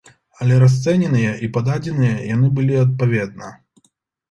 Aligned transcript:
Але 0.45 0.55
расцэненыя 0.63 1.35
і 1.49 1.51
пададзеныя 1.59 2.17
яны 2.33 2.51
былі 2.59 2.83
адпаведна. 2.87 3.55